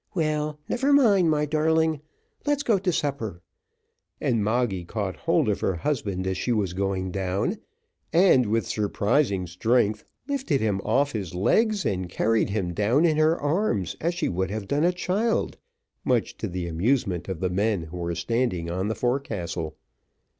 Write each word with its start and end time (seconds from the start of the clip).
Well, 0.15 0.57
never 0.67 0.91
mind, 0.91 1.29
my 1.29 1.45
darling, 1.45 2.01
let's 2.47 2.63
go 2.63 2.79
to 2.79 2.91
supper;" 2.91 3.43
and 4.19 4.43
Moggy 4.43 4.83
caught 4.83 5.15
hold 5.15 5.47
of 5.47 5.59
her 5.59 5.75
husband 5.75 6.25
as 6.25 6.37
she 6.39 6.51
was 6.51 6.73
going 6.73 7.11
down, 7.11 7.59
and 8.11 8.47
with 8.47 8.65
surprising 8.65 9.45
strength 9.45 10.03
lifted 10.27 10.59
him 10.59 10.81
off 10.83 11.11
his 11.11 11.35
legs 11.35 11.85
and 11.85 12.09
carried 12.09 12.49
him 12.49 12.73
down 12.73 13.05
in 13.05 13.17
her 13.17 13.39
arms 13.39 13.95
as 14.01 14.15
she 14.15 14.27
would 14.27 14.49
have 14.49 14.67
done 14.67 14.85
a 14.85 14.91
child, 14.91 15.57
much 16.03 16.35
to 16.37 16.47
the 16.47 16.65
amusement 16.67 17.29
of 17.29 17.39
the 17.39 17.51
men 17.51 17.83
who 17.83 17.97
were 17.97 18.15
standing 18.15 18.71
on 18.71 18.87
the 18.87 18.95
forecastle. 18.95 19.77